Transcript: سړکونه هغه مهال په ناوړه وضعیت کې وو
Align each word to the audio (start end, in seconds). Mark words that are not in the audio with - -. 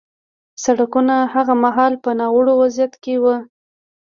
سړکونه 0.63 1.15
هغه 1.33 1.53
مهال 1.63 1.93
په 2.03 2.09
ناوړه 2.19 2.53
وضعیت 2.61 2.93
کې 3.03 3.15
وو 3.23 3.35